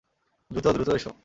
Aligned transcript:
দ্রুত, 0.51 0.67
দ্রুত 0.67 0.89
এসো! 0.89 1.11